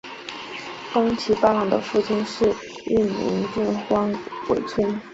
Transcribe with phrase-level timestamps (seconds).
[0.91, 2.51] 宫崎八郎的父亲是
[2.87, 4.11] 玉名郡荒
[4.49, 4.99] 尾村。